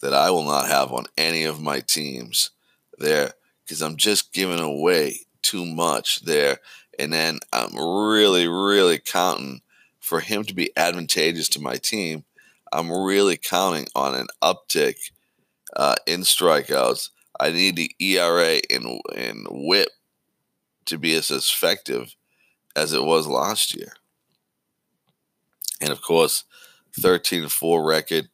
that 0.00 0.14
I 0.14 0.30
will 0.30 0.44
not 0.44 0.68
have 0.68 0.92
on 0.92 1.06
any 1.18 1.44
of 1.44 1.60
my 1.60 1.80
teams 1.80 2.50
there 2.98 3.32
because 3.64 3.82
I'm 3.82 3.96
just 3.96 4.32
giving 4.32 4.60
away 4.60 5.20
too 5.42 5.66
much 5.66 6.22
there. 6.22 6.58
And 6.98 7.12
then 7.12 7.38
I'm 7.52 7.76
really, 7.76 8.46
really 8.46 8.98
counting 8.98 9.62
for 9.98 10.20
him 10.20 10.44
to 10.44 10.54
be 10.54 10.70
advantageous 10.76 11.48
to 11.50 11.60
my 11.60 11.76
team 11.76 12.24
I'm 12.72 12.90
really 12.90 13.36
counting 13.36 13.86
on 13.94 14.14
an 14.14 14.28
uptick 14.42 14.96
uh, 15.76 15.96
in 16.06 16.20
strikeouts. 16.20 17.10
I 17.38 17.50
need 17.50 17.76
the 17.76 17.90
ERA 18.00 18.60
and, 18.70 19.00
and 19.14 19.46
whip 19.50 19.88
to 20.86 20.98
be 20.98 21.14
as 21.14 21.30
effective 21.30 22.14
as 22.76 22.92
it 22.92 23.02
was 23.02 23.26
last 23.26 23.74
year. 23.74 23.92
And 25.80 25.90
of 25.90 26.02
course, 26.02 26.44
13 26.98 27.48
4 27.48 27.86
record. 27.86 28.28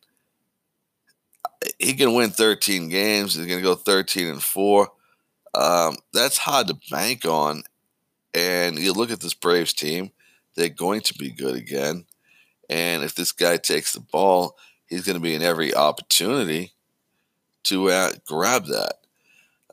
He 1.78 1.94
can 1.94 2.14
win 2.14 2.30
13 2.30 2.88
games. 2.88 3.34
He's 3.34 3.46
going 3.46 3.58
to 3.58 3.64
go 3.64 3.74
13 3.74 4.28
and 4.28 4.42
4. 4.42 4.88
Um, 5.54 5.96
that's 6.12 6.38
hard 6.38 6.68
to 6.68 6.78
bank 6.90 7.24
on. 7.24 7.62
And 8.34 8.78
you 8.78 8.92
look 8.92 9.10
at 9.10 9.20
this 9.20 9.34
Braves 9.34 9.72
team, 9.72 10.10
they're 10.54 10.68
going 10.68 11.00
to 11.02 11.14
be 11.14 11.30
good 11.30 11.54
again. 11.54 12.04
And 12.68 13.02
if 13.02 13.14
this 13.14 13.32
guy 13.32 13.56
takes 13.56 13.92
the 13.92 14.00
ball, 14.00 14.56
he's 14.86 15.04
going 15.04 15.14
to 15.14 15.22
be 15.22 15.34
in 15.34 15.42
every 15.42 15.74
opportunity 15.74 16.72
to 17.64 17.90
uh, 17.90 18.12
grab 18.26 18.66
that. 18.66 18.94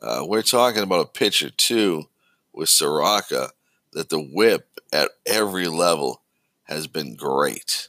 Uh, 0.00 0.24
we're 0.26 0.42
talking 0.42 0.82
about 0.82 1.06
a 1.06 1.18
pitcher, 1.18 1.50
too, 1.50 2.04
with 2.52 2.68
Soroka, 2.68 3.50
that 3.92 4.10
the 4.10 4.20
whip 4.20 4.68
at 4.92 5.10
every 5.26 5.68
level 5.68 6.22
has 6.64 6.86
been 6.86 7.14
great. 7.14 7.88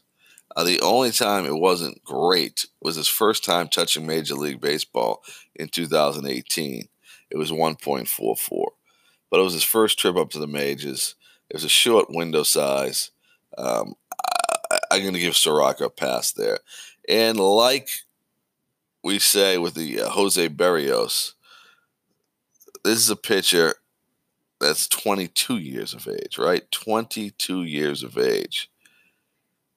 Uh, 0.56 0.64
the 0.64 0.80
only 0.82 1.12
time 1.12 1.46
it 1.46 1.56
wasn't 1.56 2.04
great 2.04 2.68
was 2.82 2.96
his 2.96 3.08
first 3.08 3.44
time 3.44 3.68
touching 3.68 4.08
Major 4.08 4.36
League 4.36 4.62
Baseball 4.62 5.22
in 5.56 5.68
2018. 5.68 6.88
It 7.30 7.38
was 7.38 7.52
1.44. 7.52 8.66
But 9.30 9.40
it 9.40 9.44
was 9.44 9.54
his 9.54 9.64
first 9.64 10.00
trip 10.00 10.16
up 10.16 10.30
to 10.32 10.40
the 10.40 10.48
majors. 10.48 11.16
It 11.50 11.56
was 11.56 11.66
a 11.66 11.70
short 11.70 12.08
window 12.10 12.44
size. 12.44 13.12
Um, 13.58 13.96
I'm 14.96 15.02
going 15.02 15.14
to 15.14 15.20
give 15.20 15.36
Soroka 15.36 15.86
a 15.86 15.90
pass 15.90 16.32
there. 16.32 16.60
And 17.10 17.38
like 17.38 17.90
we 19.04 19.20
say 19.20 19.58
with 19.58 19.74
the 19.74 20.02
uh, 20.02 20.10
Jose 20.10 20.48
Berrios, 20.50 21.34
this 22.86 22.98
is 22.98 23.10
a 23.10 23.18
pitcher 23.18 23.76
that's 24.62 24.88
22 24.88 25.58
years 25.58 25.94
of 25.94 26.08
age, 26.08 26.38
right? 26.38 26.64
22 26.72 27.64
years 27.64 28.04
of 28.04 28.18
age. 28.18 28.72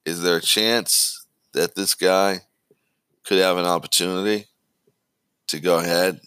Is 0.05 0.23
there 0.23 0.37
a 0.37 0.41
chance 0.41 1.27
that 1.53 1.75
this 1.75 1.97
guy 1.97 2.43
could 3.25 3.39
have 3.39 3.59
an 3.59 3.67
opportunity 3.67 4.47
to 5.49 5.59
go 5.59 5.81
ahead 5.81 6.21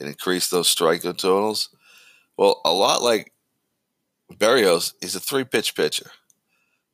and 0.00 0.08
increase 0.08 0.48
those 0.48 0.74
strikeout 0.74 1.18
totals? 1.18 1.68
Well, 2.36 2.60
a 2.64 2.72
lot 2.72 3.00
like 3.00 3.32
Berrios, 4.32 4.94
he's 5.00 5.14
a 5.14 5.20
three 5.20 5.44
pitch 5.44 5.76
pitcher. 5.76 6.10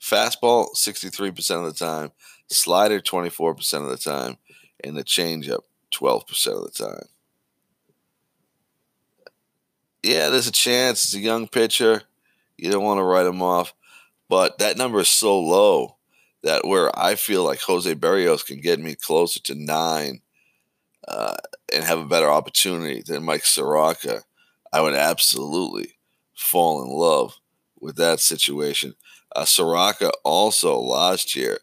Fastball 0.00 0.74
63% 0.74 1.66
of 1.66 1.76
the 1.76 1.84
time, 1.84 2.12
slider 2.48 3.00
24% 3.00 3.74
of 3.82 3.90
the 3.90 3.96
time, 3.96 4.38
and 4.82 4.96
the 4.96 5.04
changeup 5.04 5.60
12% 5.92 6.46
of 6.46 6.72
the 6.72 6.84
time. 6.84 7.08
yeah, 10.02 10.28
there's 10.28 10.46
a 10.46 10.52
chance. 10.52 11.04
It's 11.04 11.14
a 11.14 11.20
young 11.20 11.48
pitcher. 11.48 12.02
You 12.56 12.70
don't 12.70 12.84
want 12.84 12.98
to 12.98 13.04
write 13.04 13.26
him 13.26 13.42
off. 13.42 13.74
But 14.28 14.58
that 14.58 14.76
number 14.76 15.00
is 15.00 15.08
so 15.08 15.38
low 15.38 15.96
that 16.42 16.66
where 16.66 16.96
I 16.98 17.16
feel 17.16 17.44
like 17.44 17.60
Jose 17.60 17.94
Berrios 17.94 18.46
can 18.46 18.60
get 18.60 18.80
me 18.80 18.94
closer 18.94 19.40
to 19.40 19.54
nine 19.54 20.20
uh, 21.08 21.36
and 21.72 21.84
have 21.84 21.98
a 21.98 22.06
better 22.06 22.30
opportunity 22.30 23.02
than 23.04 23.24
Mike 23.24 23.44
Soroka, 23.44 24.22
I 24.72 24.80
would 24.80 24.94
absolutely 24.94 25.98
fall 26.34 26.82
in 26.82 26.90
love 26.90 27.38
with 27.80 27.96
that 27.96 28.20
situation. 28.20 28.94
Uh, 29.34 29.44
Soroka 29.44 30.10
also 30.24 30.78
last 30.78 31.36
year, 31.36 31.58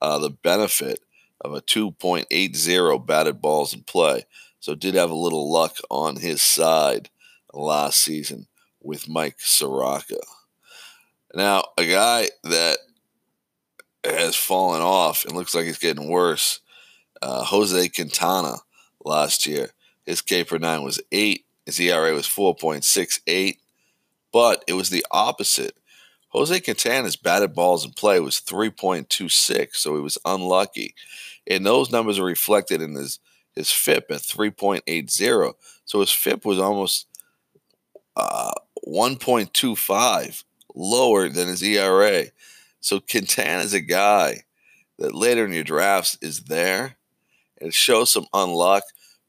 uh, 0.00 0.18
the 0.18 0.30
benefit 0.30 1.00
of 1.40 1.54
a 1.54 1.60
2.80 1.60 3.06
batted 3.06 3.40
balls 3.40 3.74
in 3.74 3.82
play. 3.82 4.24
So 4.60 4.74
did 4.74 4.94
have 4.94 5.10
a 5.10 5.14
little 5.14 5.50
luck 5.50 5.76
on 5.90 6.16
his 6.16 6.42
side 6.42 7.10
last 7.52 8.00
season 8.00 8.46
with 8.82 9.08
Mike 9.08 9.36
Soroka. 9.38 10.18
Now, 11.34 11.64
a 11.76 11.86
guy 11.86 12.28
that 12.44 12.78
has 14.04 14.34
fallen 14.34 14.82
off 14.82 15.24
and 15.24 15.36
looks 15.36 15.54
like 15.54 15.66
he's 15.66 15.78
getting 15.78 16.08
worse, 16.08 16.60
uh, 17.22 17.44
Jose 17.44 17.88
Quintana 17.90 18.56
last 19.04 19.46
year. 19.46 19.70
His 20.04 20.22
K 20.22 20.44
per 20.44 20.58
nine 20.58 20.82
was 20.82 21.00
eight. 21.12 21.44
His 21.66 21.78
ERA 21.78 22.14
was 22.14 22.26
4.68, 22.26 23.58
but 24.32 24.64
it 24.66 24.72
was 24.72 24.88
the 24.88 25.04
opposite. 25.10 25.76
Jose 26.38 26.60
Quintana's 26.60 27.16
batted 27.16 27.52
balls 27.52 27.84
in 27.84 27.90
play 27.90 28.20
was 28.20 28.40
3.26, 28.40 29.74
so 29.74 29.96
he 29.96 30.00
was 30.00 30.16
unlucky. 30.24 30.94
And 31.48 31.66
those 31.66 31.90
numbers 31.90 32.20
are 32.20 32.24
reflected 32.24 32.80
in 32.80 32.94
his, 32.94 33.18
his 33.56 33.72
FIP 33.72 34.06
at 34.12 34.20
3.80. 34.20 35.54
So 35.84 35.98
his 35.98 36.12
FIP 36.12 36.44
was 36.44 36.60
almost 36.60 37.08
uh, 38.14 38.52
1.25 38.86 40.44
lower 40.76 41.28
than 41.28 41.48
his 41.48 41.60
ERA. 41.60 42.26
So 42.78 43.00
Quintana 43.00 43.64
is 43.64 43.74
a 43.74 43.80
guy 43.80 44.42
that 45.00 45.16
later 45.16 45.44
in 45.44 45.52
your 45.52 45.64
drafts 45.64 46.18
is 46.22 46.44
there. 46.44 46.98
And 47.60 47.74
shows 47.74 48.12
some 48.12 48.26
unluck, 48.32 48.82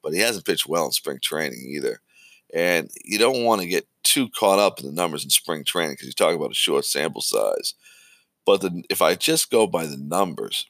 but 0.04 0.14
he 0.14 0.20
hasn't 0.20 0.46
pitched 0.46 0.68
well 0.68 0.86
in 0.86 0.92
spring 0.92 1.18
training 1.20 1.66
either. 1.68 2.02
And 2.54 2.90
you 3.04 3.20
don't 3.20 3.44
want 3.44 3.62
to 3.62 3.68
get 3.68 3.88
too 4.04 4.30
caught 4.30 4.60
up 4.60 4.80
in 4.80 4.86
the 4.86 4.92
numbers 4.92 5.24
in 5.24 5.30
spring 5.30 5.64
training 5.64 5.94
because 5.94 6.08
you 6.08 6.14
talk 6.14 6.36
about 6.36 6.52
a 6.52 6.56
short 6.56 6.86
sample 6.86 7.22
size. 7.22 7.76
But 8.46 8.62
the, 8.62 8.84
if 8.90 9.02
I 9.02 9.16
just 9.16 9.52
go 9.52 9.68
by 9.68 9.86
the 9.86 9.98
numbers, 9.98 10.66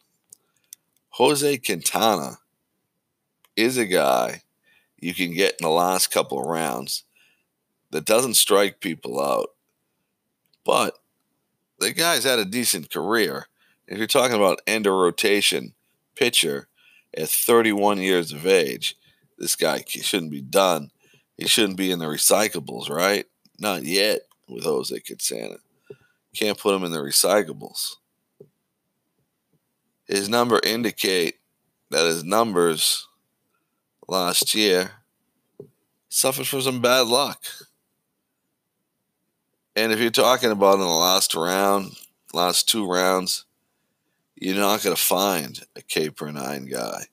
Jose 1.12 1.58
Quintana 1.60 2.40
is 3.56 3.78
a 3.78 3.86
guy 3.86 4.42
you 5.00 5.14
can 5.14 5.34
get 5.34 5.56
in 5.60 5.64
the 5.64 5.70
last 5.70 6.12
couple 6.12 6.40
of 6.40 6.48
rounds 6.48 7.04
that 7.92 8.06
doesn't 8.06 8.36
strike 8.36 8.80
people 8.80 9.22
out. 9.22 9.50
But 10.66 10.96
the 11.80 11.94
guy's 11.94 12.26
had 12.26 12.40
a 12.40 12.46
decent 12.46 12.92
career. 12.92 13.48
If 13.88 13.98
you're 13.98 14.08
talking 14.08 14.36
about 14.36 14.62
end 14.68 14.86
of 14.86 14.94
rotation 14.94 15.74
pitcher 16.16 16.68
at 17.18 17.30
31 17.30 18.00
years 18.00 18.32
of 18.32 18.46
age, 18.46 18.96
this 19.38 19.56
guy 19.56 19.84
shouldn't 19.88 20.32
be 20.32 20.42
done. 20.42 20.92
He 21.40 21.48
shouldn't 21.48 21.78
be 21.78 21.90
in 21.90 22.00
the 22.00 22.06
recyclables, 22.06 22.90
right? 22.90 23.26
Not 23.58 23.84
yet 23.84 24.22
with 24.50 24.66
Jose 24.66 25.00
Quintana. 25.00 25.56
Can't 26.36 26.58
put 26.58 26.76
him 26.76 26.84
in 26.84 26.92
the 26.92 27.00
recyclables. 27.00 27.96
His 30.06 30.28
number 30.28 30.60
indicate 30.64 31.36
that 31.92 32.06
his 32.06 32.26
numbers 32.26 33.08
last 34.08 34.54
year 34.54 34.92
suffered 36.10 36.48
from 36.48 36.62
some 36.62 36.82
bad 36.82 37.08
luck. 37.08 37.42
And 39.76 39.94
if 39.94 40.00
you're 40.00 40.10
talking 40.10 40.52
about 40.52 40.74
in 40.74 40.80
the 40.82 40.88
last 40.88 41.36
round, 41.36 41.94
last 42.34 42.68
two 42.68 42.86
rounds, 42.86 43.46
you're 44.36 44.56
not 44.56 44.84
going 44.84 44.96
to 44.96 45.02
find 45.02 45.62
a 45.78 45.82
K 45.82 46.10
per 46.10 46.32
nine 46.32 46.66
guy. 46.66 47.06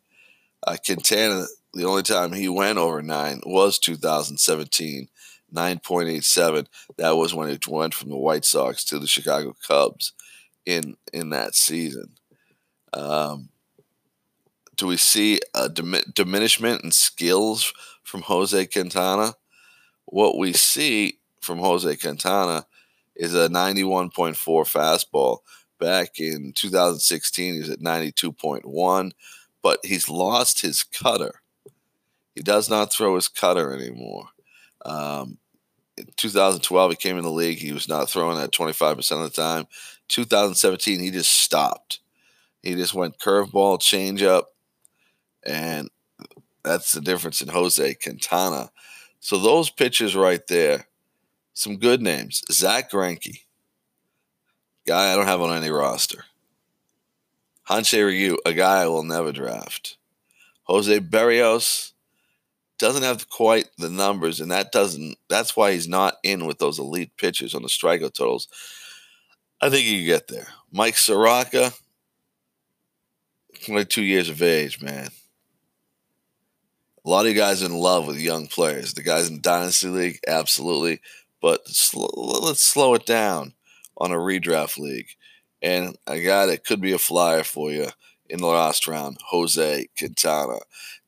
Uh, 0.67 0.77
Quintana, 0.85 1.45
the 1.75 1.85
only 1.85 2.03
time 2.03 2.33
he 2.33 2.49
went 2.49 2.79
over 2.79 3.03
nine 3.03 3.41
was 3.45 3.79
2017, 3.79 5.09
9.87. 5.55 6.67
That 6.97 7.17
was 7.17 7.35
when 7.35 7.49
it 7.49 7.67
went 7.67 7.95
from 7.95 8.11
the 8.11 8.17
White 8.17 8.45
Sox 8.45 8.85
to 8.85 8.99
the 8.99 9.07
Chicago 9.07 9.55
Cubs 9.67 10.13
in 10.65 10.97
in 11.13 11.31
that 11.31 11.55
season. 11.55 12.17
Um, 12.93 13.51
do 14.77 14.87
we 14.87 14.97
see 14.97 15.41
a 15.55 15.69
diminishment 15.69 16.85
in 16.85 16.91
skills 16.93 17.73
from 18.03 18.23
Jose 18.23 18.67
Quintana? 18.67 19.35
What 20.05 20.37
we 20.37 20.53
see 20.53 21.19
from 21.41 21.59
Jose 21.59 21.97
Quintana 21.97 22.67
is 23.15 23.35
a 23.35 23.49
91.4 23.49 24.35
fastball. 24.37 25.39
Back 25.79 26.21
in 26.21 26.53
2016, 26.55 27.55
he 27.55 27.61
was 27.61 27.71
at 27.71 27.81
92.1, 27.81 29.13
but 29.63 29.81
he's 29.85 30.09
lost 30.09 30.63
his 30.63 30.83
cutter. 30.83 31.43
He 32.37 32.43
does 32.43 32.71
not 32.71 32.93
throw 32.93 33.17
his 33.17 33.29
cutter 33.29 33.75
anymore. 33.75 34.29
Um, 34.85 35.39
in 35.97 36.07
2012, 36.17 36.91
he 36.91 36.97
came 36.97 37.17
in 37.17 37.25
the 37.25 37.31
league. 37.31 37.59
He 37.59 37.73
was 37.73 37.89
not 37.89 38.11
throwing 38.11 38.39
at 38.39 38.53
25% 38.53 38.99
of 39.13 39.23
the 39.23 39.31
time. 39.31 39.67
2017, 40.09 41.01
he 41.01 41.11
just 41.11 41.33
stopped. 41.33 42.01
He 42.63 42.75
just 42.75 42.95
went 42.95 43.19
curveball, 43.19 43.81
changeup, 43.81 44.45
and 45.45 45.89
that's 46.63 46.93
the 46.93 47.01
difference 47.01 47.41
in 47.41 47.49
Jose 47.49 47.95
Quintana. 47.95 48.71
So 49.19 49.39
those 49.39 49.71
pitchers 49.71 50.15
right 50.15 50.47
there 50.47 50.87
some 51.55 51.79
good 51.79 52.03
names. 52.03 52.43
Zach 52.53 52.91
Greinke, 52.91 53.45
guy 54.87 55.13
I 55.13 55.17
don't 55.17 55.27
have 55.27 55.41
on 55.41 55.57
any 55.57 55.71
roster. 55.71 56.25
Han-Chae 57.63 58.05
Ryu, 58.05 58.37
a 58.45 58.53
guy 58.53 58.83
I 58.83 58.87
will 58.89 59.03
never 59.03 59.33
draft. 59.33 59.97
Jose 60.65 61.01
Berrios 61.01 61.93
doesn't 62.79 63.03
have 63.03 63.29
quite 63.29 63.69
the 63.79 63.91
numbers, 63.91 64.41
and 64.41 64.51
that 64.51 64.73
doesn't. 64.73 65.17
That's 65.29 65.57
why 65.57 65.73
he's 65.73 65.89
not 65.89 66.17
in 66.23 66.47
with 66.47 66.59
those 66.59 66.79
elite 66.79 67.17
pitchers 67.17 67.55
on 67.55 67.63
the 67.63 67.69
strikeout 67.69 68.15
totals. 68.15 68.49
I 69.61 69.71
think 69.71 69.85
he 69.85 69.99
can 69.99 70.07
get 70.07 70.29
there. 70.29 70.49
Mike 70.71 70.97
Soroka, 70.97 71.73
22 73.65 74.03
years 74.03 74.29
of 74.29 74.43
age, 74.43 74.83
man. 74.83 75.09
A 77.05 77.09
lot 77.09 77.25
of 77.25 77.33
you 77.33 77.39
guys 77.39 77.63
in 77.63 77.73
love 77.73 78.07
with 78.07 78.21
young 78.21 78.49
players. 78.49 78.95
The 78.95 79.03
guys 79.03 79.31
in 79.31 79.41
Dynasty 79.41 79.89
League, 79.89 80.19
absolutely 80.27 81.01
but 81.47 81.61
let's 81.95 82.61
slow 82.61 82.95
it 82.95 83.07
down 83.07 83.53
on 83.97 84.11
a 84.11 84.17
redraft 84.17 84.79
league. 84.79 85.09
And 85.63 85.97
a 86.07 86.21
guy 86.21 86.47
that 86.47 86.65
could 86.65 86.81
be 86.81 86.93
a 86.93 86.99
flyer 86.99 87.45
for 87.45 87.71
you 87.71 87.87
in 88.29 88.41
the 88.41 88.47
last 88.47 88.87
round, 88.87 89.19
Jose 89.29 89.87
Quintana. 89.99 90.59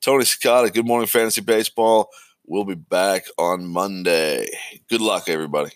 Tony 0.01 0.25
Cincotta, 0.25 0.73
good 0.73 0.87
morning, 0.87 1.07
fantasy 1.07 1.41
baseball. 1.41 2.11
We'll 2.47 2.65
be 2.65 2.75
back 2.75 3.25
on 3.39 3.67
Monday. 3.67 4.49
Good 4.89 5.01
luck, 5.01 5.29
everybody. 5.29 5.71